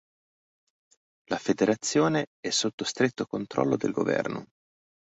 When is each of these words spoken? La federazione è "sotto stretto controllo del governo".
La 1.29 1.37
federazione 1.37 2.25
è 2.39 2.49
"sotto 2.49 2.83
stretto 2.85 3.27
controllo 3.27 3.75
del 3.77 3.91
governo". 3.91 4.47